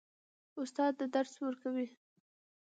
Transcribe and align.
استاد 0.61 0.93
درس 1.15 1.33
ورکوي. 1.43 1.87